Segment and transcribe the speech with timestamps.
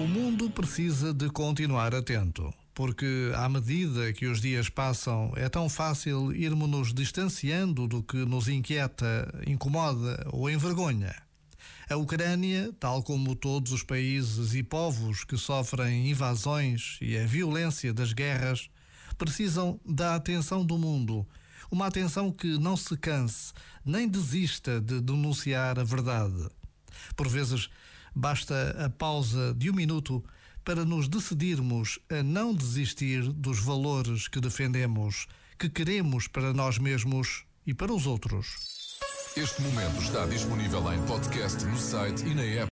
[0.00, 5.68] O mundo precisa de continuar atento, porque à medida que os dias passam, é tão
[5.68, 11.14] fácil irmos nos distanciando do que nos inquieta, incomoda ou envergonha.
[11.90, 17.92] A Ucrânia, tal como todos os países e povos que sofrem invasões e a violência
[17.92, 18.70] das guerras,
[19.18, 21.26] precisam da atenção do mundo.
[21.70, 23.52] Uma atenção que não se canse,
[23.84, 26.48] nem desista de denunciar a verdade.
[27.16, 27.70] Por vezes,
[28.14, 30.24] Basta a pausa de um minuto
[30.64, 35.26] para nos decidirmos a não desistir dos valores que defendemos,
[35.58, 38.98] que queremos para nós mesmos e para os outros.
[39.36, 42.68] Este momento está disponível em podcast no site e na app.